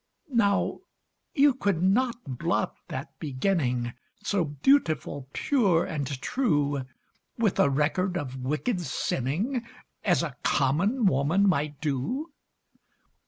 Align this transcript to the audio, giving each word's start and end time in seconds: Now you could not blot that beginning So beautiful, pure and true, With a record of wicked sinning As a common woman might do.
Now 0.33 0.79
you 1.35 1.53
could 1.53 1.83
not 1.83 2.39
blot 2.39 2.75
that 2.87 3.19
beginning 3.19 3.93
So 4.23 4.43
beautiful, 4.43 5.29
pure 5.31 5.85
and 5.85 6.07
true, 6.21 6.87
With 7.37 7.59
a 7.59 7.69
record 7.69 8.17
of 8.17 8.37
wicked 8.37 8.81
sinning 8.81 9.63
As 10.03 10.23
a 10.23 10.37
common 10.41 11.05
woman 11.05 11.47
might 11.47 11.79
do. 11.81 12.31